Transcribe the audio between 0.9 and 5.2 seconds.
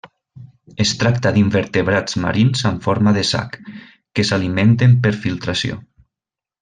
tracta d'invertebrats marins amb forma de sac, que s'alimenten per